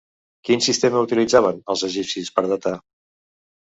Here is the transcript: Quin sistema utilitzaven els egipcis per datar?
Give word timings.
Quin 0.47 0.63
sistema 0.67 1.03
utilitzaven 1.09 1.61
els 1.75 1.85
egipcis 1.91 2.33
per 2.39 2.47
datar? 2.55 2.77